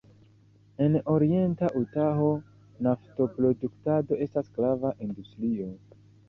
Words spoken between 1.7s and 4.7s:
Utaho-naftoproduktado estas